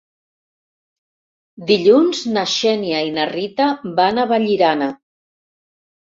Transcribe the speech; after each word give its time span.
Dilluns 1.71 2.21
na 2.39 2.47
Xènia 2.55 3.03
i 3.09 3.13
na 3.19 3.27
Rita 3.33 3.69
van 4.01 4.19
a 4.19 4.27
Vallirana. 4.35 4.91